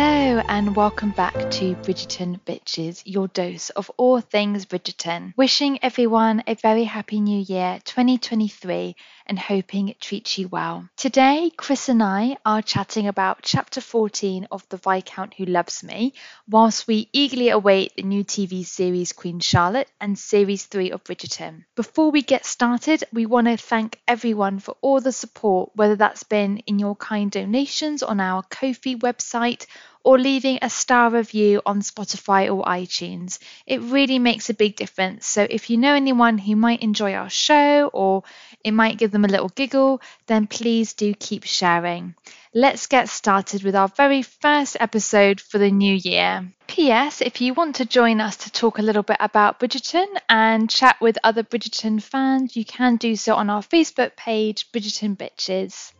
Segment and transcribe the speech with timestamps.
[0.00, 5.32] Hello, and welcome back to Bridgerton Bitches, your dose of all things Bridgerton.
[5.36, 8.94] Wishing everyone a very happy new year 2023
[9.26, 10.88] and hoping it treats you well.
[10.96, 16.14] Today, Chris and I are chatting about chapter 14 of The Viscount Who Loves Me,
[16.48, 21.64] whilst we eagerly await the new TV series Queen Charlotte and series 3 of Bridgerton.
[21.74, 26.22] Before we get started, we want to thank everyone for all the support, whether that's
[26.22, 29.66] been in your kind donations on our Ko-fi website
[30.04, 33.38] or leaving a star review on Spotify or iTunes.
[33.66, 35.26] It really makes a big difference.
[35.26, 38.22] So if you know anyone who might enjoy our show or
[38.64, 42.14] it might give them a little giggle, then please do keep sharing.
[42.54, 46.50] Let's get started with our very first episode for the new year.
[46.66, 47.20] P.S.
[47.20, 50.96] If you want to join us to talk a little bit about Bridgerton and chat
[51.00, 55.92] with other Bridgerton fans, you can do so on our Facebook page, Bridgerton Bitches.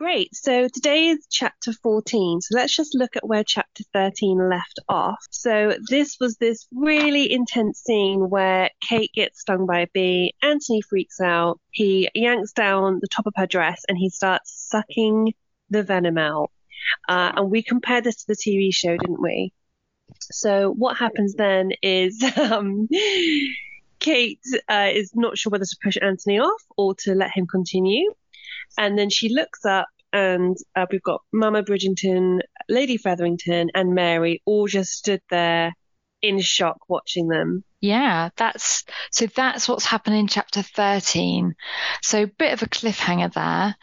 [0.00, 0.34] Great.
[0.34, 2.40] So today is chapter 14.
[2.40, 5.22] So let's just look at where chapter 13 left off.
[5.30, 10.34] So this was this really intense scene where Kate gets stung by a bee.
[10.42, 11.60] Anthony freaks out.
[11.70, 15.34] He yanks down the top of her dress and he starts sucking
[15.68, 16.50] the venom out.
[17.06, 19.52] Uh, and we compared this to the TV show, didn't we?
[20.32, 22.88] So what happens then is um,
[23.98, 28.14] Kate uh, is not sure whether to push Anthony off or to let him continue.
[28.78, 34.42] And then she looks up and uh, we've got Mama Bridgerton, Lady Featherington, and Mary
[34.44, 35.72] all just stood there
[36.22, 37.64] in shock watching them.
[37.80, 41.54] Yeah, that's so that's what's happened in chapter 13.
[42.02, 43.76] So bit of a cliffhanger there.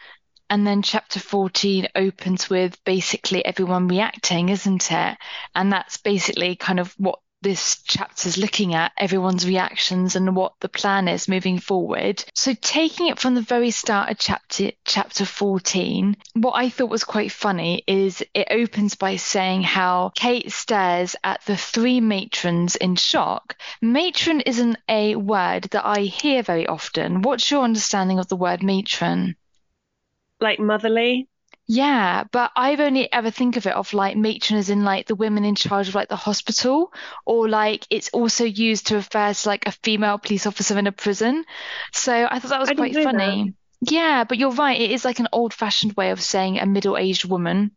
[0.50, 5.18] And then chapter 14 opens with basically everyone reacting, isn't it?
[5.54, 10.54] And that's basically kind of what this chapter is looking at everyone's reactions and what
[10.60, 12.24] the plan is moving forward.
[12.34, 17.04] So taking it from the very start of chapter chapter 14, what I thought was
[17.04, 22.96] quite funny is it opens by saying how Kate stares at the three matrons in
[22.96, 23.56] shock.
[23.80, 27.22] Matron isn't a word that I hear very often.
[27.22, 29.36] What's your understanding of the word matron?
[30.40, 31.28] Like motherly?
[31.70, 35.14] Yeah, but I've only ever think of it of like matron as in like the
[35.14, 36.92] women in charge of like the hospital,
[37.26, 40.92] or like it's also used to refer to like a female police officer in a
[40.92, 41.44] prison.
[41.92, 43.54] So I thought that was I quite funny.
[43.82, 44.80] Yeah, but you're right.
[44.80, 47.72] It is like an old fashioned way of saying a middle aged woman.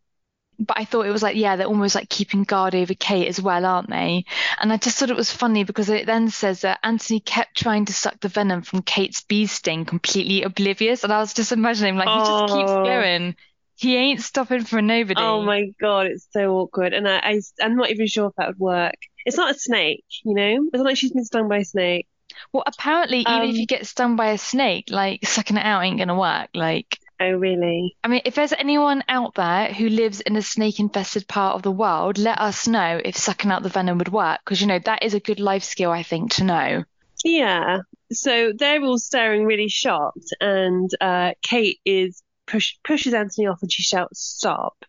[0.58, 3.40] But I thought it was like, yeah, they're almost like keeping guard over Kate as
[3.42, 4.24] well, aren't they?
[4.60, 7.86] And I just thought it was funny because it then says that Anthony kept trying
[7.86, 11.04] to suck the venom from Kate's bee sting, completely oblivious.
[11.04, 12.84] And I was just imagining, like, he just keeps Oh.
[12.84, 13.34] going.
[13.82, 15.20] He ain't stopping for nobody.
[15.20, 16.92] Oh my god, it's so awkward.
[16.92, 18.94] And I, I, I'm not even sure if that would work.
[19.26, 20.68] It's not a snake, you know?
[20.72, 22.06] It's not like she's been stung by a snake.
[22.52, 25.82] Well, apparently, even if Um, you get stung by a snake, like sucking it out
[25.82, 26.50] ain't gonna work.
[26.54, 27.96] Like, Oh, really?
[28.04, 31.70] I mean, if there's anyone out there who lives in a snake-infested part of the
[31.70, 35.02] world, let us know if sucking out the venom would work, because you know that
[35.02, 36.84] is a good life skill, I think, to know.
[37.24, 37.78] Yeah.
[38.12, 42.22] So they're all staring really shocked, and uh, Kate is
[42.52, 44.84] push pushes Anthony off, and she shouts, "Stop!"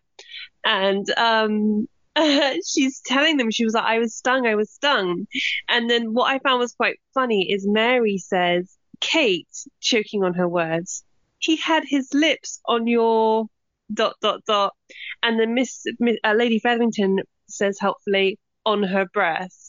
[0.64, 1.88] And um,
[2.66, 5.26] she's telling them she was like, "I was stung, I was stung."
[5.68, 9.48] And then what I found was quite funny is Mary says, "Kate,"
[9.80, 11.02] choking on her words,
[11.38, 13.46] "He had his lips on your
[13.92, 14.74] dot dot dot,"
[15.22, 19.63] and then Miss, Miss uh, Lady Featherington says helpfully, "On her breast."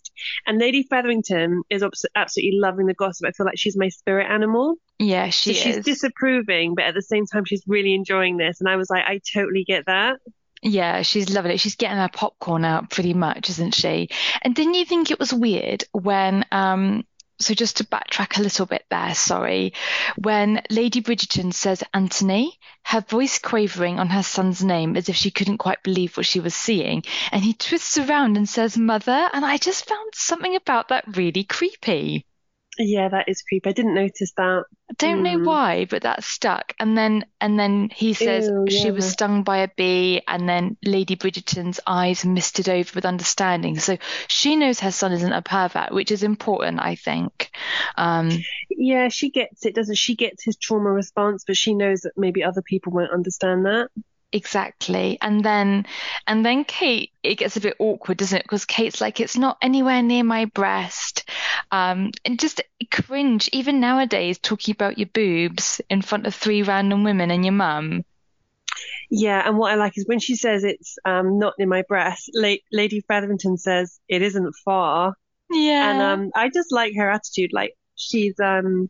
[0.46, 1.84] And Lady Featherington is
[2.16, 3.28] absolutely loving the gossip.
[3.28, 4.76] I feel like she's my spirit animal.
[5.00, 8.62] Yeah, she so she's disapproving, but at the same time, she's really enjoying this.
[8.62, 10.20] And I was like, I totally get that.
[10.62, 11.60] Yeah, she's loving it.
[11.60, 14.10] She's getting her popcorn out pretty much, isn't she?
[14.42, 17.04] And didn't you think it was weird when, um,
[17.40, 19.74] so just to backtrack a little bit there, sorry,
[20.18, 25.32] when Lady Bridgerton says Anthony, her voice quavering on her son's name as if she
[25.32, 29.46] couldn't quite believe what she was seeing, and he twists around and says mother, and
[29.46, 32.26] I just found something about that really creepy.
[32.78, 33.70] Yeah, that is creepy.
[33.70, 34.64] I didn't notice that.
[34.90, 35.44] I don't know Mm.
[35.44, 36.74] why, but that stuck.
[36.80, 40.78] And then and then he says Ew, she was stung by a bee, and then
[40.84, 43.80] Lady Bridgerton's eyes misted over with understanding.
[43.80, 47.50] So she knows her son isn't a pervert, which is important, I think.
[47.98, 50.16] Um, Yeah, she gets it, doesn't she?
[50.16, 53.90] Gets his trauma response, but she knows that maybe other people won't understand that.
[54.32, 55.18] Exactly.
[55.22, 55.86] And then
[56.28, 58.44] and then Kate, it gets a bit awkward, doesn't it?
[58.44, 61.30] Because Kate's like, it's not anywhere near my breast.
[61.72, 62.62] Um, and just
[62.92, 67.54] cringe, even nowadays, talking about your boobs in front of three random women and your
[67.54, 68.04] mum.
[69.10, 72.32] Yeah, and what I like is when she says it's um not in my breast,
[72.34, 75.14] La- Lady Featherington says it isn't far.
[75.52, 75.92] Yeah.
[75.92, 77.52] And um I just like her attitude.
[77.54, 78.90] Like she's um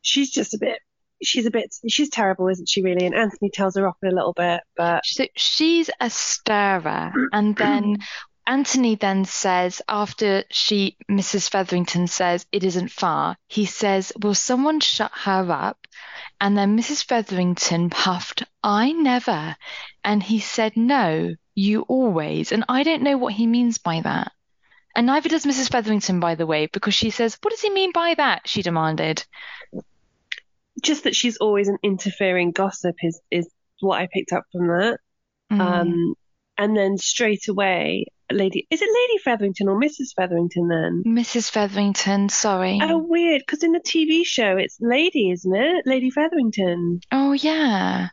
[0.00, 0.78] she's just a bit
[1.22, 3.06] she's a bit, she's terrible, isn't she, really?
[3.06, 5.04] And Anthony tells her off in a little bit, but.
[5.04, 7.12] So she's a stirrer.
[7.32, 7.98] And then
[8.46, 11.48] Anthony then says, after she, Mrs.
[11.48, 15.86] Featherington says it isn't far, he says, Will someone shut her up?
[16.40, 17.04] And then Mrs.
[17.04, 19.56] Featherington puffed, I never.
[20.02, 22.50] And he said, No, you always.
[22.50, 24.32] And I don't know what he means by that.
[24.94, 25.70] And neither does Mrs.
[25.70, 28.42] Featherington, by the way, because she says, What does he mean by that?
[28.46, 29.24] She demanded.
[30.82, 33.48] Just that she's always an interfering gossip is, is
[33.80, 34.98] what I picked up from that.
[35.50, 35.60] Mm.
[35.60, 36.14] Um,
[36.58, 40.14] and then straight away, Lady, is it Lady Featherington or Mrs.
[40.16, 41.02] Featherington then?
[41.06, 41.50] Mrs.
[41.50, 42.78] Featherington, sorry.
[42.82, 45.86] Oh, weird, because in the TV show it's Lady, isn't it?
[45.86, 47.00] Lady Featherington.
[47.10, 48.08] Oh, yeah.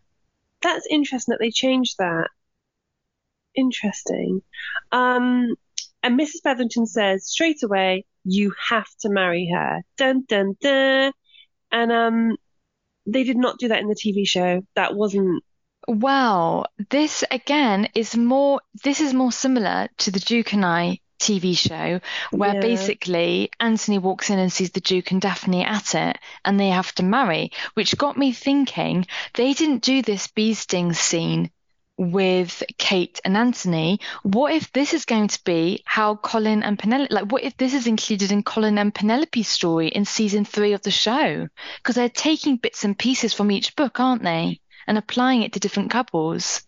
[0.61, 2.27] That's interesting that they changed that.
[3.55, 4.41] Interesting.
[4.91, 5.55] Um,
[6.03, 6.41] and Mrs.
[6.43, 11.11] Featherington says straight away, "You have to marry her." Dun dun dun.
[11.71, 12.37] And um,
[13.11, 14.61] they did not do that in the TV show.
[14.75, 15.43] That wasn't.
[15.87, 18.61] Well, this again is more.
[18.83, 21.99] This is more similar to the Duke and I TV show,
[22.31, 22.59] where Yeah.
[22.59, 26.93] basically Anthony walks in and sees the Duke and Daphne at it, and they have
[26.95, 31.51] to marry, which got me thinking they didn't do this bee sting scene
[31.99, 33.99] with Kate and Anthony.
[34.23, 37.73] What if this is going to be how Colin and Penelope, like, what if this
[37.73, 41.49] is included in Colin and Penelope's story in season three of the show?
[41.77, 44.61] Because they're taking bits and pieces from each book, aren't they?
[44.87, 46.63] And applying it to different couples.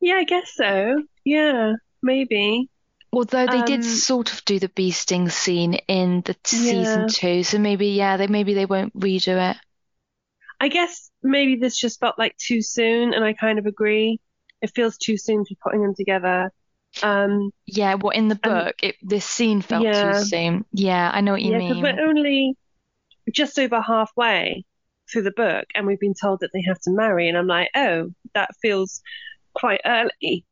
[0.00, 1.02] Yeah, I guess so.
[1.24, 2.70] Yeah, maybe.
[3.12, 6.70] Although they did Um, sort of do the bee sting scene in the t- Yeah.
[6.70, 9.58] season two, so maybe yeah, they maybe they won't redo it.
[10.58, 14.20] I guess maybe this just felt like too soon, and I kind of agree.
[14.60, 16.50] It feels too soon to be putting them together.
[17.02, 20.12] Um, Yeah, well, in the book, it, this scene felt yeah.
[20.12, 20.64] too soon.
[20.72, 21.82] Yeah, I know what you yeah, because mean.
[21.82, 22.56] we're only
[23.32, 24.64] just over halfway
[25.10, 27.70] through the book, and we've been told that they have to marry, and I'm like,
[27.74, 29.02] oh, that feels
[29.54, 30.44] quite early.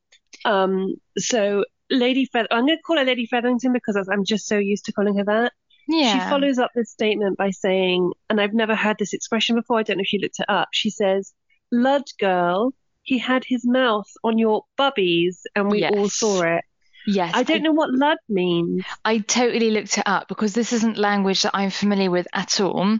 [0.45, 4.59] Um, so Lady Feather, I'm going to call her Lady Featherington because I'm just so
[4.59, 5.53] used to calling her that.
[5.89, 6.13] Yeah.
[6.13, 9.83] She follows up this statement by saying, and I've never heard this expression before, I
[9.83, 10.69] don't know if you looked it up.
[10.73, 11.33] She says,
[11.73, 12.73] Lud girl,
[13.03, 16.65] he had his mouth on your bubbies, and we all saw it.
[17.13, 18.85] Yes, I don't know what lud means.
[19.05, 22.99] I totally looked it up because this isn't language that I'm familiar with at all.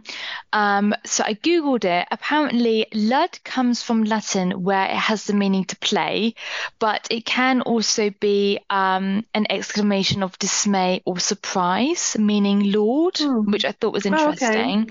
[0.53, 2.07] Um, so I googled it.
[2.11, 6.35] Apparently, lud comes from Latin where it has the meaning to play,
[6.79, 13.51] but it can also be um, an exclamation of dismay or surprise, meaning Lord, Hmm.
[13.51, 14.85] which I thought was Oh, okay.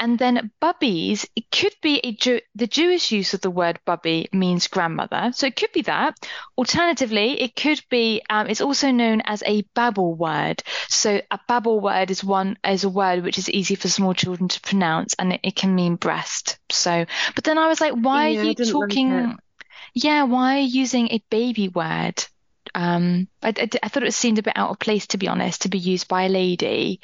[0.00, 4.28] And then bubbies, it could be a Jew- the Jewish use of the word bubby
[4.32, 6.16] means grandmother, so it could be that.
[6.58, 8.22] Alternatively, it could be.
[8.30, 10.62] Um, it's also known as a babble word.
[10.88, 14.48] So a babble word is one is a word which is easy for small children
[14.48, 16.58] to pronounce, and it, it can mean breast.
[16.72, 17.04] So,
[17.34, 19.36] but then I was like, why Yeah, are you talking?
[19.94, 22.24] yeah, why are you using a baby word?
[22.74, 25.62] Um, I, I, I thought it seemed a bit out of place, to be honest,
[25.62, 27.00] to be used by a lady.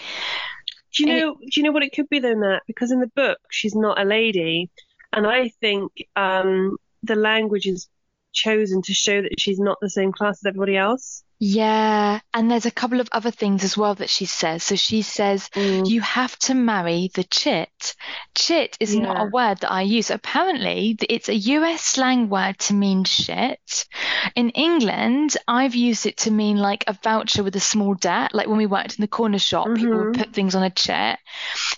[0.96, 1.34] Do you And it- know?
[1.34, 2.60] Do you know what it could be though, Nat?
[2.66, 4.70] Because in the book she's not a lady,
[5.12, 7.88] and I think um, the language is
[8.32, 11.22] chosen to show that she's not the same class as everybody else.
[11.38, 14.62] Yeah, and there's a couple of other things as well that she says.
[14.62, 15.88] So she says, Mm.
[15.90, 17.94] you have to marry the chit.
[18.34, 20.10] Chit is not a word that I use.
[20.10, 23.86] Apparently, it's a US slang word to mean shit.
[24.34, 28.46] In England, I've used it to mean like a voucher with a small debt, like
[28.48, 30.18] when we worked in the corner shop, people would Mhm.
[30.18, 31.18] put things on a chit.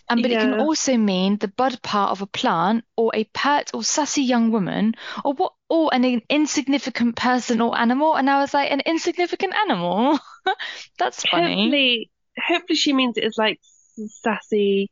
[0.08, 3.72] And but it can also mean the bud part of a plant, or a pert
[3.74, 4.94] or sassy young woman,
[5.24, 8.16] or what, or an insignificant person or animal.
[8.16, 10.18] And I was like, an insignificant animal?
[10.98, 11.54] That's funny.
[11.54, 12.10] Hopefully,
[12.46, 13.60] hopefully she means it is like
[14.22, 14.90] sassy,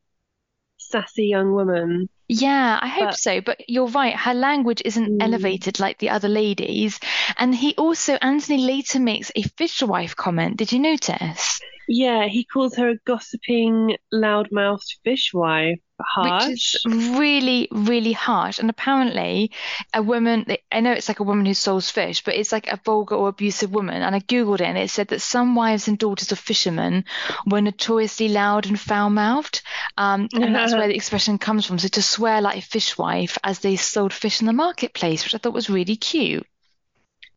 [0.79, 2.09] sassy young woman.
[2.29, 3.41] Yeah, I hope But- so.
[3.41, 5.23] But you're right, her language isn't Mm.
[5.23, 6.99] elevated like the other ladies.
[7.39, 10.57] And he also, Anthony later makes a fishwife comment.
[10.57, 11.61] Did you notice?
[11.89, 15.81] Yeah, he calls her a gossiping, loudmouthed fishwife.
[15.99, 16.49] Harsh.
[16.49, 18.59] Which is really, really harsh.
[18.59, 19.51] And apparently,
[19.95, 22.79] a woman, I know it's like a woman who sells fish, but it's like a
[22.85, 24.03] vulgar or abusive woman.
[24.03, 27.07] And I Googled it and it said that some wives and daughters of fishermen
[27.47, 29.63] were notoriously loud and foul mouthed.
[29.97, 31.79] Um, and that's where the expression comes from.
[31.79, 35.39] So to swear like a fishwife as they sold fish in the marketplace, which I
[35.39, 36.47] thought was really cute.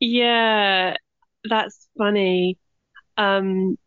[0.02, 0.96] Yeah,
[1.50, 2.58] that's funny.
[3.16, 3.78] Um,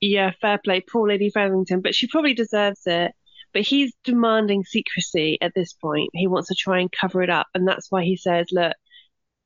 [0.00, 3.12] yeah, fair play, poor Lady Featherington, but she probably deserves it.
[3.54, 6.10] But he's demanding secrecy at this point.
[6.12, 8.74] He wants to try and cover it up, and that's why he says, "Look,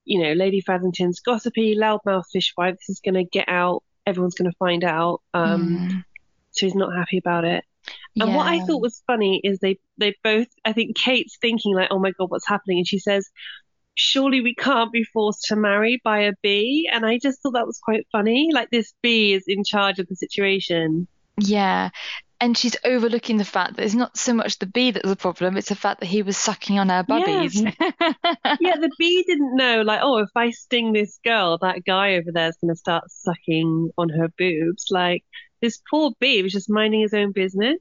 [0.05, 2.75] you know, Lady Featherington's gossipy, loudmouth fishwife.
[2.75, 3.83] This is going to get out.
[4.07, 6.05] Everyone's going to find out." Um, Mm.
[6.51, 7.65] so he's not happy about it.
[8.21, 11.89] And what I thought was funny is they they both I think Kate's thinking like,
[11.91, 12.79] oh my god, what's happening?
[12.79, 13.31] And she says,
[13.95, 16.89] surely we can't be forced to marry by a bee.
[16.91, 18.49] And I just thought that was quite funny.
[18.53, 21.07] Like this bee is in charge of the situation.
[21.39, 21.91] Yeah.
[22.41, 25.57] And she's overlooking the fact that it's not so much the bee that's the problem,
[25.57, 27.55] it's the fact that he was sucking on her bubbies.
[28.61, 32.33] Yeah, the bee didn't know like, oh, if I sting this girl, that guy over
[32.33, 34.87] there is going to start sucking on her boobs.
[34.91, 35.25] Like
[35.61, 37.79] this poor bee was just minding his own business.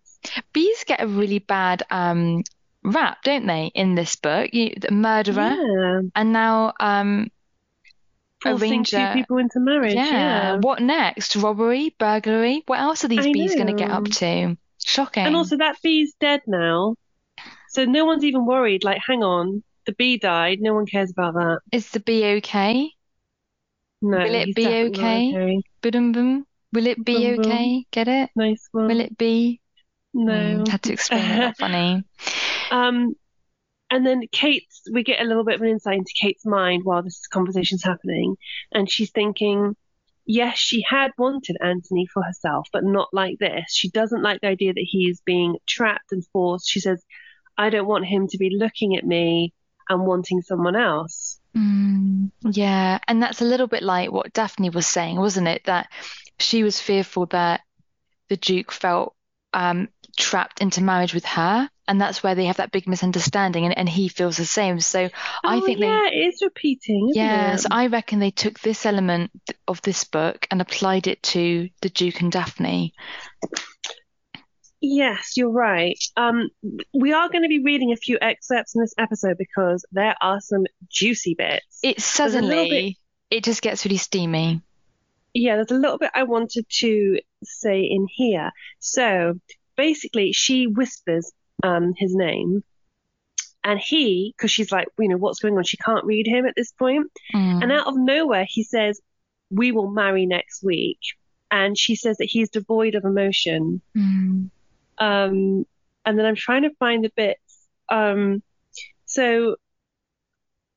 [0.53, 2.43] Bees get a really bad um
[2.83, 4.49] rap, don't they, in this book?
[4.53, 7.29] You, the murderer, Yeah, and now um
[8.41, 9.93] forcing two people into marriage.
[9.95, 10.05] yeah.
[10.05, 10.55] Yeah.
[10.59, 11.35] What next?
[11.35, 12.63] Robbery, burglary?
[12.65, 14.57] What else are these I bees going to get up to?
[14.83, 15.25] Shocking.
[15.25, 16.95] And also that bee's dead now.
[17.69, 18.83] So no one's even worried.
[18.83, 20.59] Like, hang on, the bee died.
[20.59, 21.59] No one cares about that.
[21.71, 22.91] Is the bee okay?
[24.01, 25.29] No, Will it be okay?
[25.29, 25.61] okay.
[25.81, 26.45] Boom boom.
[26.73, 27.45] Will it be Boom, boom.
[27.45, 27.85] okay?
[27.91, 28.29] Get it?
[28.35, 28.87] Nice one.
[28.87, 29.60] Will it be?
[30.13, 30.33] No.
[30.33, 31.37] Mm, had to explain it.
[31.37, 32.03] Not funny.
[32.71, 33.15] Um,
[33.89, 37.03] and then Kate's, we get a little bit of an insight into Kate's mind while
[37.03, 38.37] this conversation's happening.
[38.71, 39.75] And she's thinking,
[40.25, 43.65] yes, she had wanted Anthony for herself, but not like this.
[43.73, 46.69] She doesn't like the idea that he's being trapped and forced.
[46.69, 47.03] She says,
[47.57, 49.53] I don't want him to be looking at me
[49.89, 51.39] and wanting someone else.
[51.55, 55.65] Mm, yeah, and that's a little bit like what Daphne was saying, wasn't it?
[55.65, 55.89] That
[56.39, 57.61] she was fearful that
[58.29, 59.15] the Duke felt
[59.53, 63.77] um, trapped into marriage with her, and that's where they have that big misunderstanding, and,
[63.77, 64.79] and he feels the same.
[64.79, 65.09] So
[65.43, 67.59] I oh, think they, yeah, it is repeating, isn't yeah, it?
[67.59, 69.31] so I reckon they took this element
[69.67, 72.93] of this book and applied it to the Duke and Daphne.
[74.83, 76.03] Yes, you're right.
[76.17, 76.49] Um,
[76.91, 80.41] we are going to be reading a few excerpts in this episode because there are
[80.41, 81.79] some juicy bits.
[81.83, 82.97] It suddenly,
[83.29, 84.61] it just gets really steamy.
[85.33, 88.51] Yeah, there's a little bit I wanted to say in here.
[88.79, 89.39] So
[89.77, 91.31] basically, she whispers
[91.63, 92.63] um, his name,
[93.63, 95.63] and he, because she's like, you know, what's going on?
[95.63, 97.11] She can't read him at this point.
[97.33, 97.63] Mm.
[97.63, 98.99] And out of nowhere, he says,
[99.51, 100.99] We will marry next week.
[101.51, 103.81] And she says that he's devoid of emotion.
[103.95, 104.49] Mm.
[104.97, 105.65] Um,
[106.05, 107.67] and then I'm trying to find the bits.
[107.89, 108.41] Um,
[109.05, 109.57] so,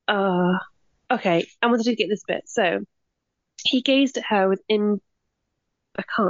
[0.09, 0.59] uh,
[1.11, 2.43] okay, I wanted to get this bit.
[2.47, 2.81] So,
[3.65, 5.01] he gazed at her with im-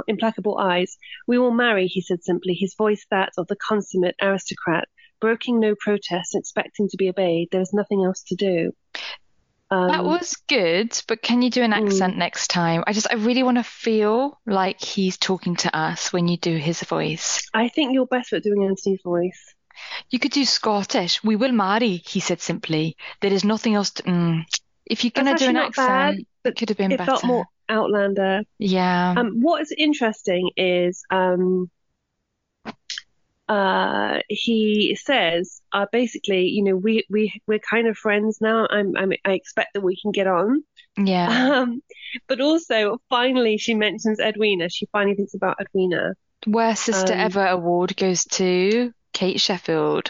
[0.07, 0.97] implacable eyes.
[1.27, 4.87] We will marry, he said simply, his voice that of the consummate aristocrat,
[5.19, 7.49] broking no protest and expecting to be obeyed.
[7.51, 8.71] There was nothing else to do.
[9.71, 11.85] Um, That was good, but can you do an Mm.
[11.87, 12.83] accent next time?
[12.85, 16.55] I just, I really want to feel like he's talking to us when you do
[16.55, 17.49] his voice.
[17.53, 19.55] I think you're better at doing Anthony's voice.
[20.11, 21.23] You could do Scottish.
[21.23, 22.95] We will marry, he said simply.
[23.21, 24.03] There is nothing else to.
[24.03, 24.45] Mm.
[24.85, 27.11] If you're going to do an not bad, accent, it could have been It better.
[27.11, 28.43] felt more Outlander.
[28.59, 29.15] Yeah.
[29.17, 31.71] Um, what is interesting is um,
[33.47, 38.67] uh, he says uh, basically, you know, we we we're kind of friends now.
[38.69, 40.63] I'm, I'm I expect that we can get on.
[40.97, 41.27] yeah.
[41.55, 41.81] Um,
[42.27, 44.69] but also, finally, she mentions Edwina.
[44.69, 46.13] She finally thinks about Edwina.
[46.47, 50.09] Worst Sister um, Ever award goes to Kate Sheffield.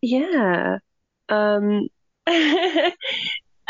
[0.00, 0.78] Yeah.
[1.28, 1.88] Um,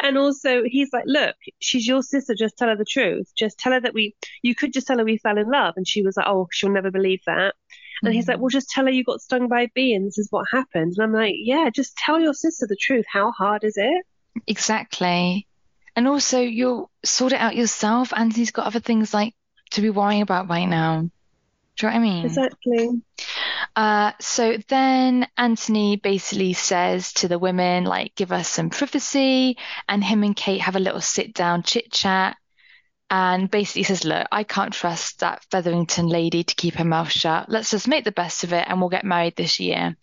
[0.03, 2.35] and also, he's like, look, she's your sister.
[2.35, 3.33] Just tell her the truth.
[3.37, 4.15] Just tell her that we.
[4.43, 6.71] You could just tell her we fell in love, and she was like, oh, she'll
[6.71, 7.55] never believe that.
[8.03, 8.41] And he's like, Mm.
[8.41, 10.95] well, just tell her you got stung by a bee and this is what happened.
[10.97, 13.05] And I'm like, yeah, just tell your sister the truth.
[13.07, 14.07] How hard is it?
[14.47, 15.47] Exactly.
[15.97, 18.13] And also, you'll sort it out yourself.
[18.17, 19.35] Anthony's got other things like
[19.73, 21.11] to be worrying about right now.
[21.77, 22.25] Do you know what I mean?
[22.25, 22.89] Exactly.
[23.77, 29.57] Uh, so then Anthony basically says to the women, like, give us some privacy,
[29.89, 32.37] and him and Kate have a little sit down chit chat.
[33.13, 37.49] And basically says, Look, I can't trust that Featherington lady to keep her mouth shut.
[37.49, 39.97] Let's just make the best of it and we'll get married this year.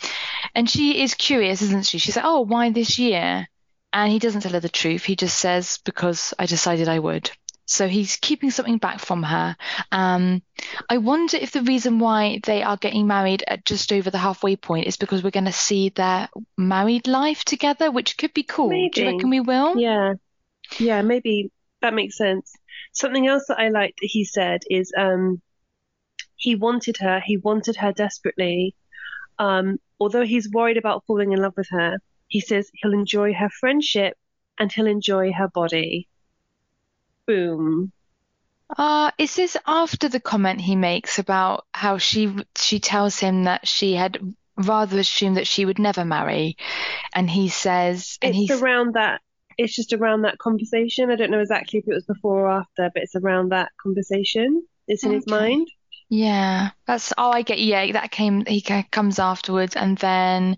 [0.53, 1.99] And she is curious, isn't she?
[1.99, 3.47] She's like, Oh, why this year?
[3.93, 5.05] And he doesn't tell her the truth.
[5.05, 7.31] He just says, Because I decided I would.
[7.67, 9.57] So he's keeping something back from her.
[9.91, 10.41] Um,
[10.89, 14.55] I wonder if the reason why they are getting married at just over the halfway
[14.55, 18.69] point is because we're going to see their married life together, which could be cool.
[18.69, 19.77] Do you reckon we will?
[19.77, 20.13] Yeah.
[20.79, 22.53] Yeah, maybe that makes sense.
[22.93, 25.41] Something else that I liked that he said is um,
[26.37, 28.75] he wanted her, he wanted her desperately.
[29.39, 31.97] Um, although he's worried about falling in love with her,
[32.27, 34.17] he says he'll enjoy her friendship
[34.57, 36.07] and he'll enjoy her body.
[37.27, 37.91] Boom.
[38.75, 43.67] Uh, is this after the comment he makes about how she she tells him that
[43.67, 44.19] she had
[44.57, 46.57] rather assumed that she would never marry,
[47.13, 49.21] and he says, and It's he's around that.
[49.57, 51.09] It's just around that conversation.
[51.09, 54.63] I don't know exactly if it was before or after, but it's around that conversation.
[54.87, 55.67] It's in his mind.
[56.09, 57.91] Yeah, that's oh, I get yeah.
[57.93, 60.57] That came he comes afterwards, and then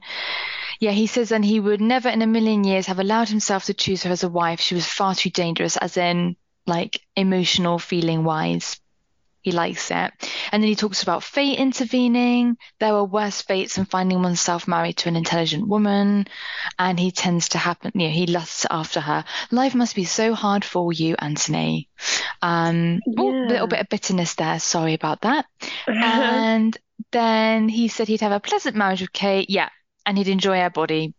[0.79, 3.73] yeah, he says then he would never in a million years have allowed himself to
[3.73, 4.59] choose her as a wife.
[4.59, 6.35] She was far too dangerous, as in
[6.69, 8.79] like emotional feeling wise.
[9.41, 10.11] He likes it.
[10.51, 12.57] And then he talks about fate intervening.
[12.79, 16.27] There are worse fates than finding oneself married to an intelligent woman.
[16.77, 19.23] And he tends to happen, you know, he lusts after her.
[19.49, 21.88] Life must be so hard for you, Anthony.
[22.41, 23.21] Um, yeah.
[23.23, 24.59] oh, a little bit of bitterness there.
[24.59, 25.45] Sorry about that.
[25.88, 26.77] and
[27.11, 29.49] then he said he'd have a pleasant marriage with Kate.
[29.49, 29.69] Yeah.
[30.05, 31.13] And he'd enjoy her body.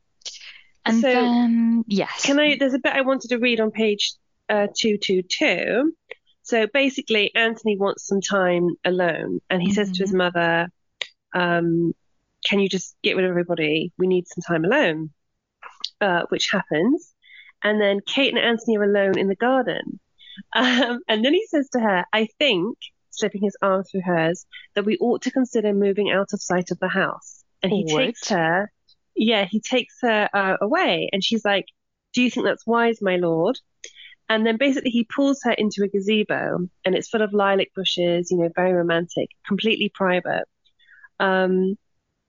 [0.85, 2.27] And so, then, yes.
[2.27, 4.13] Can I, there's a bit I wanted to read on page
[4.51, 5.95] uh, 222.
[6.43, 9.75] So basically, Anthony wants some time alone, and he mm-hmm.
[9.75, 10.19] says to his mm-hmm.
[10.19, 10.69] mother,
[11.33, 11.95] um,
[12.45, 13.93] "Can you just get rid of everybody?
[13.99, 15.11] We need some time alone."
[16.01, 17.15] Uh, which happens,
[17.63, 20.01] and then Kate and Anthony are alone in the garden,
[20.55, 22.77] um, and then he says to her, "I think."
[23.13, 26.79] Slipping his arm through hers, that we ought to consider moving out of sight of
[26.79, 27.45] the house.
[27.61, 27.99] And he what?
[27.99, 28.71] takes her,
[29.17, 31.67] yeah, he takes her uh, away, and she's like,
[32.15, 33.59] "Do you think that's wise, my lord?"
[34.31, 38.31] And then basically he pulls her into a gazebo and it's full of lilac bushes,
[38.31, 40.45] you know, very romantic, completely private.
[41.19, 41.77] Um,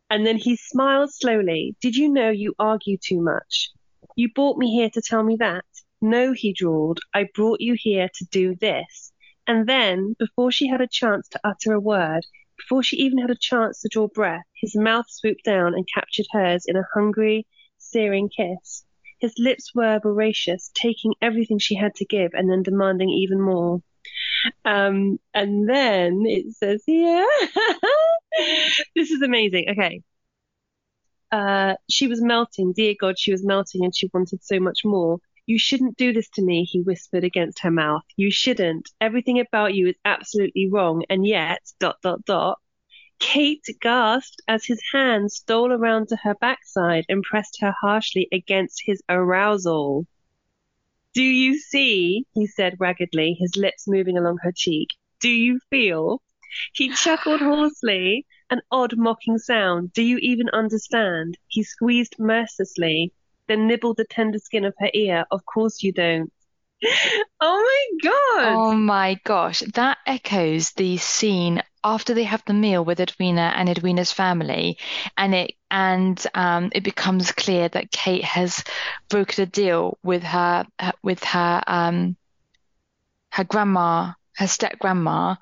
[0.10, 1.76] and then he smiles slowly.
[1.80, 3.70] Did you know you argue too much?
[4.16, 5.64] You brought me here to tell me that.
[6.02, 9.14] No, he drawled, I brought you here to do this.
[9.46, 12.26] And then, before she had a chance to utter a word,
[12.58, 16.26] before she even had a chance to draw breath, his mouth swooped down and captured
[16.32, 17.46] hers in a hungry,
[17.78, 18.86] searing kiss.
[19.22, 23.82] His lips were voracious, taking everything she had to give and then demanding even more.
[24.66, 27.28] Um, and then it says here,
[28.96, 29.68] this is amazing.
[29.70, 30.02] Okay.
[31.32, 35.20] Uh, she was melting, dear God, she was melting and she wanted so much more.
[35.46, 38.04] You shouldn't do this to me, he whispered against her mouth.
[38.18, 38.90] You shouldn't.
[39.00, 41.04] Everything about you is absolutely wrong.
[41.10, 42.60] And yet, dot, dot, dot,
[43.22, 48.82] Kate gasped as his hand stole around to her backside and pressed her harshly against
[48.86, 50.08] his arousal.
[51.14, 52.26] Do you see?
[52.34, 54.90] he said raggedly, his lips moving along her cheek.
[55.20, 56.22] Do you feel?
[56.74, 59.94] He chuckled hoarsely, an odd mocking sound.
[59.94, 61.38] Do you even understand?
[61.48, 63.14] He squeezed mercilessly,
[63.48, 65.26] then nibbled the tender skin of her ear.
[65.32, 66.34] Of course you don't.
[67.44, 68.54] Oh my god!
[68.56, 73.70] Oh my gosh, that echoes the scene after they have the meal with Edwina and
[73.70, 74.78] Edwina's family,
[75.18, 78.64] and it and um, it becomes clear that Kate has
[79.10, 80.66] broken a deal with her
[81.02, 82.16] with her um,
[83.32, 85.36] her grandma, her step grandma.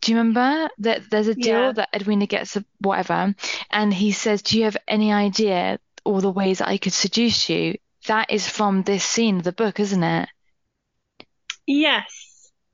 [0.00, 1.72] Do you remember that there's a deal yeah.
[1.72, 3.34] that Edwina gets a whatever,
[3.70, 7.78] and he says, "Do you have any idea all the ways I could seduce you?"
[8.06, 10.28] That is from this scene of the book, isn't it?
[11.66, 12.27] Yes.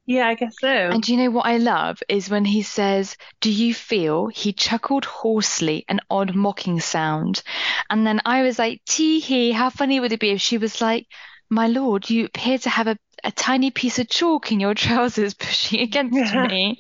[0.06, 0.68] Yeah, I guess so.
[0.90, 4.26] And do you know what I love is when he says, Do you feel?
[4.28, 7.42] He chuckled hoarsely, an odd mocking sound.
[7.88, 10.80] And then I was like, Tee hee, how funny would it be if she was
[10.80, 11.06] like,
[11.50, 15.34] My lord, you appear to have a, a tiny piece of chalk in your trousers
[15.34, 16.76] pushing against me.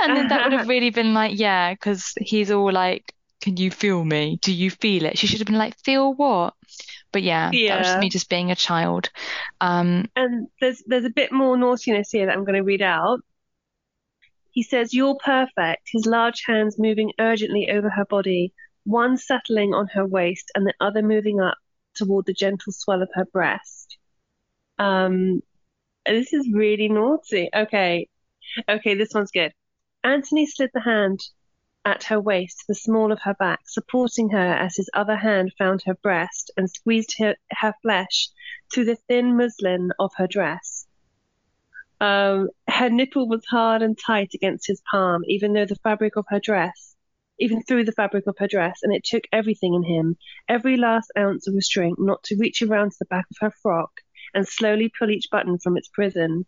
[0.00, 3.70] And then that would have really been like, Yeah, because he's all like, Can you
[3.70, 4.38] feel me?
[4.40, 5.18] Do you feel it?
[5.18, 6.54] She should have been like, Feel what?
[7.12, 9.10] But yeah, yeah, that was me just being a child.
[9.60, 13.20] Um, and there's there's a bit more naughtiness here that I'm going to read out.
[14.50, 18.54] He says, "You're perfect." His large hands moving urgently over her body,
[18.84, 21.58] one settling on her waist and the other moving up
[21.94, 23.98] toward the gentle swell of her breast.
[24.78, 25.42] Um,
[26.06, 27.50] this is really naughty.
[27.54, 28.08] Okay,
[28.66, 29.52] okay, this one's good.
[30.02, 31.20] Anthony slid the hand
[31.84, 35.82] at her waist the small of her back, supporting her as his other hand found
[35.84, 38.28] her breast and squeezed her, her flesh
[38.72, 40.86] through the thin muslin of her dress.
[42.00, 46.26] Um, her nipple was hard and tight against his palm, even though the fabric of
[46.28, 46.96] her dress,
[47.38, 50.16] even through the fabric of her dress, and it took everything in him,
[50.48, 54.00] every last ounce of restraint, not to reach around to the back of her frock
[54.34, 56.46] and slowly pull each button from its prison.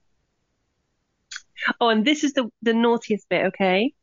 [1.80, 3.94] Oh, and this is the the naughtiest bit, okay?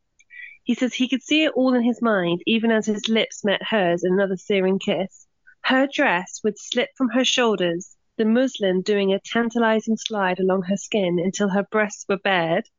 [0.66, 3.62] He says he could see it all in his mind, even as his lips met
[3.64, 5.28] hers in another searing kiss.
[5.66, 10.78] Her dress would slip from her shoulders, the muslin doing a tantalizing slide along her
[10.78, 12.70] skin until her breasts were bared.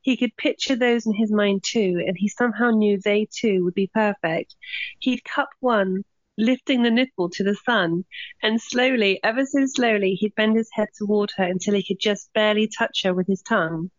[0.00, 3.74] He could picture those in his mind too, and he somehow knew they too would
[3.74, 4.56] be perfect.
[4.98, 6.04] He'd cup one,
[6.36, 8.04] lifting the nipple to the sun,
[8.42, 12.32] and slowly, ever so slowly, he'd bend his head toward her until he could just
[12.32, 13.90] barely touch her with his tongue.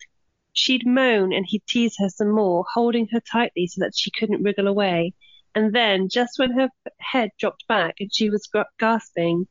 [0.53, 4.43] She'd moan and he'd tease her some more, holding her tightly so that she couldn't
[4.43, 5.13] wriggle away.
[5.55, 9.47] And then, just when her head dropped back and she was gasping,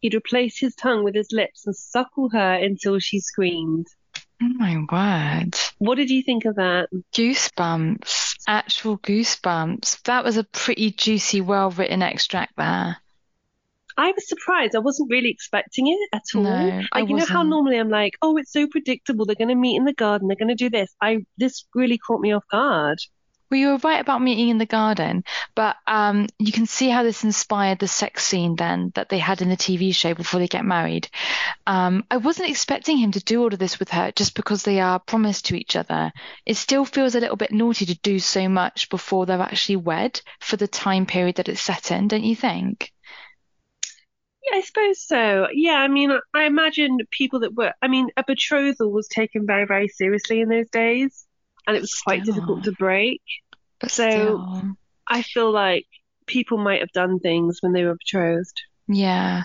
[0.00, 3.86] he'd replace his tongue with his lips and suckle her until she screamed.
[4.42, 5.54] Oh my word.
[5.78, 6.88] What did you think of that?
[7.14, 10.02] Goosebumps, actual goosebumps.
[10.02, 12.98] That was a pretty juicy, well written extract there.
[13.96, 14.76] I was surprised.
[14.76, 16.42] I wasn't really expecting it at all.
[16.42, 19.24] No, I like you know how normally I'm like, oh, it's so predictable.
[19.24, 20.28] They're going to meet in the garden.
[20.28, 20.94] They're going to do this.
[21.00, 22.98] I this really caught me off guard.
[23.50, 25.22] Well, you were right about meeting in the garden,
[25.54, 29.40] but um, you can see how this inspired the sex scene then that they had
[29.40, 31.08] in the TV show before they get married.
[31.64, 34.80] Um, I wasn't expecting him to do all of this with her just because they
[34.80, 36.12] are promised to each other.
[36.44, 40.20] It still feels a little bit naughty to do so much before they're actually wed
[40.40, 42.92] for the time period that it's set in, don't you think?
[44.46, 45.48] Yeah, I suppose so.
[45.52, 49.66] Yeah, I mean, I imagine people that were, I mean, a betrothal was taken very,
[49.66, 51.26] very seriously in those days,
[51.66, 52.34] and it was quite Still.
[52.34, 53.22] difficult to break.
[53.88, 54.76] So- still.
[55.08, 55.86] I feel like
[56.26, 58.60] people might have done things when they were betrothed.
[58.88, 59.44] Yeah.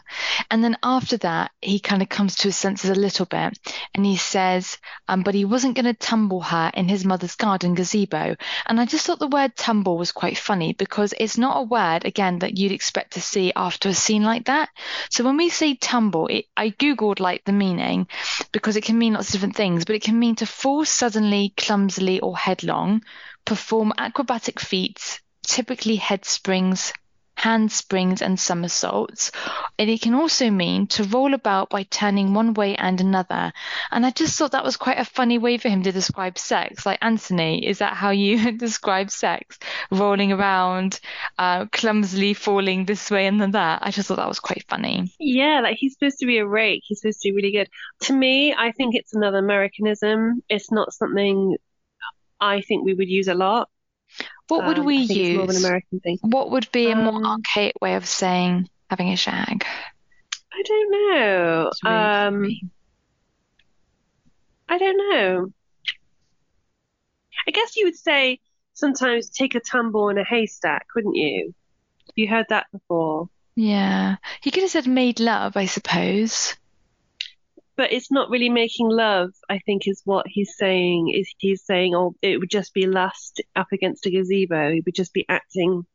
[0.52, 3.58] And then after that, he kind of comes to his senses a little bit
[3.96, 4.78] and he says,
[5.08, 8.36] um, but he wasn't going to tumble her in his mother's garden gazebo.
[8.68, 12.06] And I just thought the word tumble was quite funny because it's not a word,
[12.06, 14.70] again, that you'd expect to see after a scene like that.
[15.10, 18.08] So when we say tumble, it, I Googled like the meaning
[18.52, 21.54] because it can mean lots of different things, but it can mean to fall suddenly,
[21.58, 23.02] clumsily, or headlong,
[23.46, 26.94] perform acrobatic feats, typically head springs,
[27.42, 29.32] handsprings and somersaults.
[29.80, 33.52] And it can also mean to roll about by turning one way and another.
[33.90, 36.86] And I just thought that was quite a funny way for him to describe sex.
[36.86, 39.58] Like, Anthony, is that how you describe sex?
[39.90, 41.00] Rolling around,
[41.40, 43.80] uh, clumsily falling this way and then that.
[43.82, 45.12] I just thought that was quite funny.
[45.20, 46.84] Yeah, like he's supposed to be a rake.
[46.86, 47.70] He's supposed to be really good.
[48.02, 50.44] To me, I think it's another Americanism.
[50.48, 51.58] It's not something
[52.40, 53.70] I think we would use a lot.
[54.52, 55.64] What would Um, we It's more of an use?
[55.64, 56.18] American thing.
[56.24, 59.66] What would be a more Um, archaic way of saying having a shag?
[60.54, 61.72] I don't know.
[61.84, 62.72] Really Um.
[64.68, 65.54] I don't know.
[67.48, 68.40] I guess you would say
[68.74, 71.54] sometimes take a tumble in a haystack, wouldn't you?
[72.16, 73.30] You heard that before.
[73.56, 74.18] Yeah.
[74.42, 76.56] He could have said made love, I suppose.
[77.78, 81.14] But it's not really making love, I think, is what he's saying.
[81.16, 84.72] Is he's saying, oh, it would just be lust up against a gazebo.
[84.72, 85.86] He would just be acting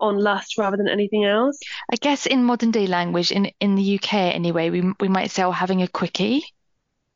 [0.00, 1.58] on lust rather than anything else.
[1.90, 5.42] I guess in modern day language, in in the UK anyway, we we might say,
[5.42, 6.44] "Oh, having a quickie,"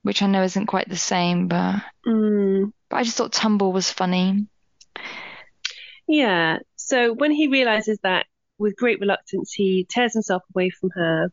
[0.03, 3.91] which I know isn't quite the same, but Mm, but I just thought tumble was
[3.91, 4.47] funny.
[6.07, 6.59] yeah.
[6.77, 8.27] So when he realizes that,
[8.59, 11.33] with great reluctance, he tears himself away from her,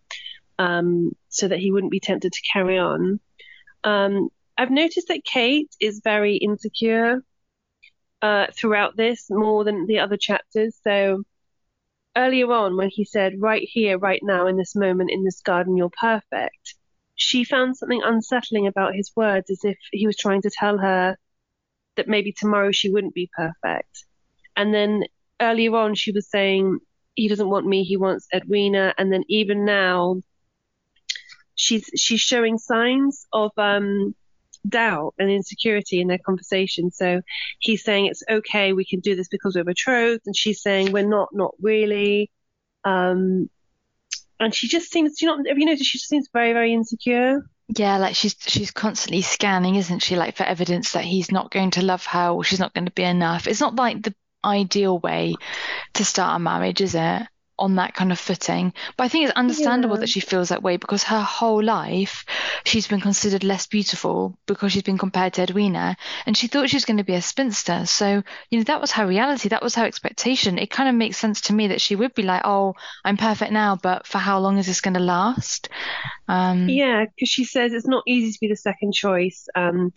[0.59, 3.19] um, so that he wouldn't be tempted to carry on.
[3.83, 7.23] Um, I've noticed that Kate is very insecure
[8.21, 10.77] uh, throughout this, more than the other chapters.
[10.83, 11.23] So
[12.15, 15.77] earlier on, when he said, "Right here, right now, in this moment, in this garden,
[15.77, 16.75] you're perfect,"
[17.15, 21.17] she found something unsettling about his words, as if he was trying to tell her
[21.95, 24.03] that maybe tomorrow she wouldn't be perfect.
[24.57, 25.03] And then
[25.39, 26.79] earlier on, she was saying
[27.15, 28.93] he doesn't want me, he wants Edwina.
[28.97, 30.21] And then even now,
[31.59, 34.15] she's she's showing signs of um,
[34.67, 36.89] doubt and insecurity in their conversation.
[36.89, 37.21] So
[37.59, 41.07] he's saying it's okay, we can do this because we're betrothed, and she's saying we're
[41.07, 42.31] not, not really.
[42.85, 43.49] Um,
[44.39, 46.73] and she just seems, do you not, have you noticed she just seems very, very
[46.73, 47.41] insecure?
[47.67, 50.15] Yeah, like she's she's constantly scanning, isn't she?
[50.15, 52.91] Like for evidence that he's not going to love her or she's not going to
[52.91, 53.47] be enough.
[53.47, 55.35] It's not like the ideal way
[55.95, 57.27] to start a marriage, is it?
[57.59, 58.73] On that kind of footing.
[58.97, 59.99] But I think it's understandable Yeah.
[59.99, 62.25] that she feels that way because her whole life
[62.65, 66.77] she's been considered less beautiful because she's been compared to Edwina and she thought she
[66.77, 67.85] was going to be a spinster.
[67.85, 70.57] So, you know, that was her reality, that was her expectation.
[70.57, 73.51] It kind of makes sense to me that she would be like, Oh, I'm perfect
[73.51, 75.69] now, but for how long is this going to last?
[76.27, 79.47] Um Yeah, because she says it's not easy to be the second choice.
[79.55, 79.91] Um,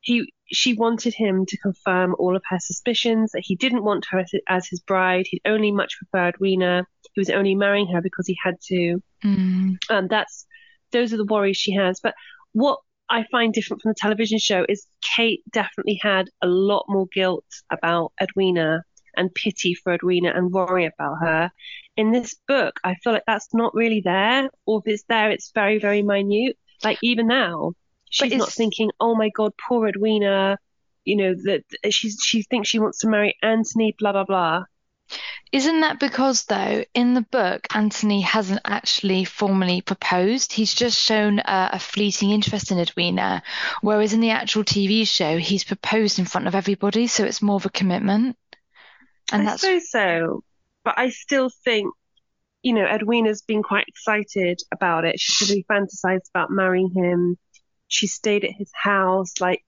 [0.00, 4.18] he, she wanted him to confirm all of her suspicions that he didn't want her
[4.20, 5.26] as, as his bride.
[5.28, 6.84] He'd only much preferred Weena.
[7.12, 9.02] He was only marrying her because he had to.
[9.24, 9.76] mm.
[9.90, 10.46] Um, that's
[10.92, 12.00] those are the worries she has.
[12.02, 12.14] But
[12.52, 14.86] what I find different from the television show is
[15.16, 18.84] Kate definitely had a lot more guilt about Edwina
[19.16, 21.50] and pity for Edwina and worry about her.
[21.96, 25.50] In this book, I feel like that's not really there, or if it's there, it's
[25.54, 26.56] very, very minute.
[26.82, 27.72] Like even now,
[28.10, 30.58] she's not thinking, "Oh my God, poor Edwina,"
[31.04, 34.64] you know that she's she thinks she wants to marry Anthony, blah blah blah.
[35.52, 40.52] Isn't that because, though, in the book, Anthony hasn't actually formally proposed?
[40.52, 43.42] He's just shown a, a fleeting interest in Edwina,
[43.80, 47.56] whereas in the actual TV show, he's proposed in front of everybody, so it's more
[47.56, 48.36] of a commitment.
[49.32, 50.44] And I that's suppose so,
[50.84, 51.92] but I still think,
[52.62, 55.18] you know, Edwina's been quite excited about it.
[55.18, 57.38] She's really fantasized about marrying him.
[57.90, 59.34] She stayed at his house.
[59.40, 59.62] Like,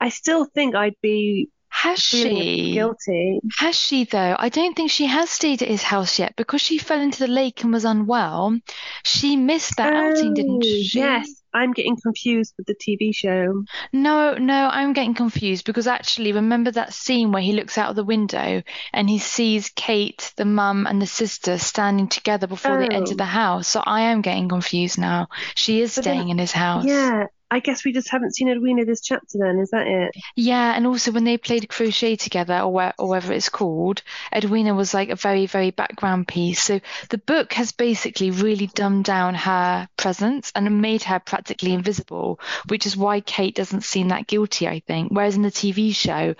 [0.00, 2.72] I still think I'd be Has she?
[2.72, 3.40] guilty.
[3.58, 4.34] Has she though?
[4.38, 7.28] I don't think she has stayed at his house yet because she fell into the
[7.28, 8.58] lake and was unwell.
[9.04, 10.98] She missed that outing, didn't Oh, she?
[10.98, 13.62] Yes, I'm getting confused with the TV show.
[13.92, 17.96] No, no, I'm getting confused because actually, remember that scene where he looks out of
[17.96, 18.62] the window
[18.94, 23.16] and he sees Kate, the mum, and the sister standing together before they enter Oh.
[23.16, 23.68] the house.
[23.68, 25.28] So I am getting confused now.
[25.54, 26.84] She is But then- staying in his house.
[26.86, 30.10] Yeah, I guess we just haven't seen Edwina this chapter then, is that it?
[30.34, 34.02] Yeah, and also when they played crochet together, or, where, or whatever it's called,
[34.34, 36.60] Edwina was like a very, very background piece.
[36.62, 36.80] So
[37.10, 42.84] the book has basically really dumbed down her presence and made her practically invisible, which
[42.84, 45.12] is why Kate doesn't seem that guilty, I think.
[45.12, 46.34] Whereas in the TV show,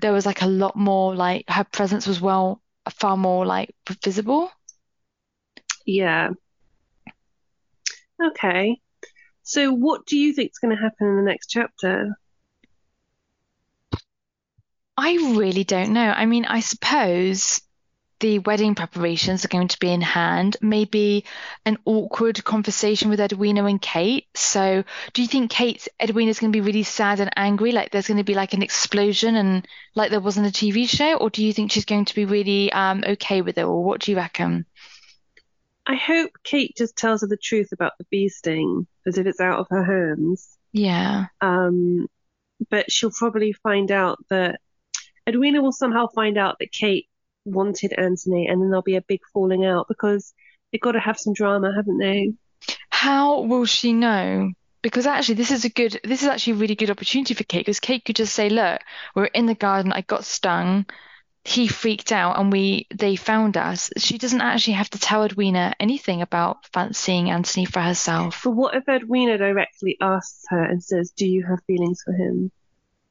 [0.00, 4.50] there was like a lot more, like her presence was well, far more like visible.
[5.84, 6.30] Yeah.
[8.22, 8.80] Okay.
[9.46, 12.18] So what do you think is going to happen in the next chapter?
[14.96, 16.10] I really don't know.
[16.10, 17.60] I mean, I suppose
[18.18, 20.56] the wedding preparations are going to be in hand.
[20.60, 21.26] Maybe
[21.64, 24.26] an awkward conversation with Edwina and Kate.
[24.34, 24.82] So,
[25.12, 27.70] do you think Kate's Edwina's going to be really sad and angry?
[27.70, 30.88] Like there's going to be like an explosion and like there was in a TV
[30.88, 31.14] show?
[31.14, 33.64] Or do you think she's going to be really um okay with it?
[33.64, 34.66] Or what do you reckon?
[35.86, 39.40] I hope Kate just tells her the truth about the bee sting, as if it's
[39.40, 40.56] out of her hands.
[40.72, 41.26] Yeah.
[41.40, 42.08] Um,
[42.70, 44.60] but she'll probably find out that
[45.28, 47.08] Edwina will somehow find out that Kate
[47.44, 50.34] wanted Anthony, and then there'll be a big falling out because
[50.72, 52.32] they've got to have some drama, haven't they?
[52.90, 54.52] How will she know?
[54.82, 57.60] Because actually, this is a good, this is actually a really good opportunity for Kate
[57.60, 58.80] because Kate could just say, look,
[59.14, 60.86] we're in the garden, I got stung,
[61.46, 63.90] he freaked out, and we, they found us.
[63.96, 68.40] She doesn't actually have to tell Edwina anything about fancying Anthony for herself.
[68.42, 72.50] But what if Edwina directly asks her and says, Do you have feelings for him?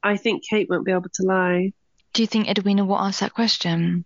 [0.02, 1.72] I think Kate won't be able to lie.
[2.12, 4.04] Do you think Edwina will ask that question?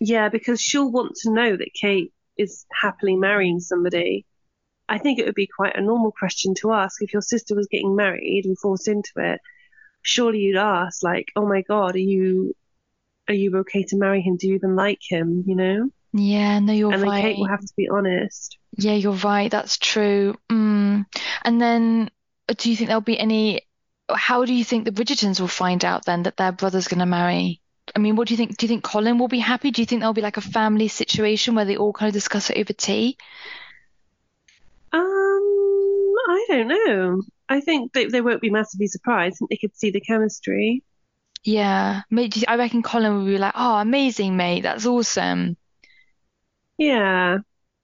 [0.00, 4.26] Yeah, because she'll want to know that Kate is happily marrying somebody.
[4.88, 7.68] I think it would be quite a normal question to ask if your sister was
[7.68, 9.40] getting married and forced into it.
[10.02, 12.54] Surely you'd ask, like, "Oh my God, are you
[13.30, 14.36] are you okay to marry him?
[14.36, 15.90] Do you even like him?" You know?
[16.12, 17.22] Yeah, no, you're and right.
[17.22, 18.58] Kate will have to be honest.
[18.76, 19.50] Yeah, you're right.
[19.50, 20.36] That's true.
[20.50, 21.06] Mm.
[21.42, 22.10] And then,
[22.48, 23.62] uh, do you think there'll be any?
[24.12, 27.06] How do you think the Bridgertons will find out then that their brother's going to
[27.06, 27.60] marry?
[27.94, 28.56] I mean, what do you think?
[28.56, 29.70] Do you think Colin will be happy?
[29.70, 32.50] Do you think there'll be like a family situation where they all kind of discuss
[32.50, 33.16] it over tea?
[34.92, 35.00] Um,
[36.28, 37.22] I don't know.
[37.48, 39.34] I think they, they won't be massively surprised.
[39.34, 40.82] I think they could see the chemistry.
[41.44, 44.62] Yeah, maybe I reckon Colin will be like, "Oh, amazing, mate.
[44.62, 45.56] That's awesome."
[46.78, 47.38] Yeah.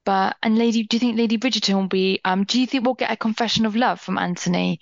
[0.06, 2.20] But and Lady, do you think Lady Bridgerton will be?
[2.24, 4.80] Um, do you think we'll get a confession of love from Anthony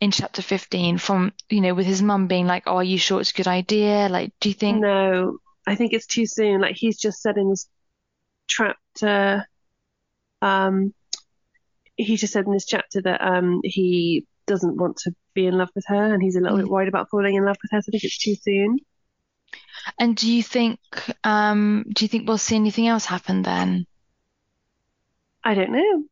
[0.00, 0.98] in chapter 15?
[0.98, 3.48] From you know, with his mum being like, "Oh, are you sure it's a good
[3.48, 4.82] idea?" Like, do you think?
[4.82, 6.60] No, I think it's too soon.
[6.60, 7.68] Like he's just setting this
[8.48, 9.46] trap to
[10.42, 10.94] um
[11.96, 15.70] he just said in this chapter that um he doesn't want to be in love
[15.74, 16.62] with her and he's a little Mm.
[16.62, 18.78] bit worried about falling in love with her, so I think it's too soon.
[19.98, 20.78] And do you think?
[21.24, 23.86] Um, do you think we'll see anything else happen then?
[25.42, 26.04] I don't know.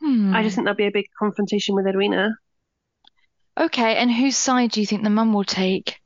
[0.00, 0.34] Hmm.
[0.34, 2.36] I just think there'll be a big confrontation with Edwina.
[3.56, 6.00] Okay, and whose side do you think the mum will take?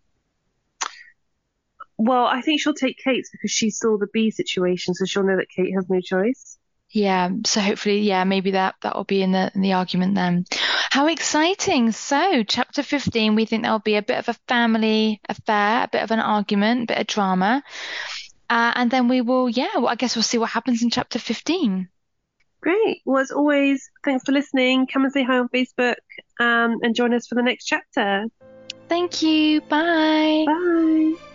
[1.97, 5.37] Well, I think she'll take Kate's because she saw the bee situation, so she'll know
[5.37, 6.59] that Kate has no choice.
[6.95, 10.45] Yeah, so hopefully, yeah, maybe that that will be in the in the argument then.
[10.93, 11.91] How exciting!
[11.91, 16.05] So, chapter 15, we think there'll be a bit of a family affair, a bit
[16.05, 17.65] of an argument, a bit of drama.
[18.49, 21.19] Uh, and then we will, yeah, well, I guess we'll see what happens in chapter
[21.19, 21.89] 15.
[22.61, 23.03] Great.
[23.05, 24.87] Well, as always, thanks for listening.
[24.87, 25.97] Come and say hi on Facebook
[26.39, 28.27] um, and join us for the next chapter.
[28.89, 29.63] Thank you.
[29.63, 30.45] Bye.
[30.47, 31.34] Bye.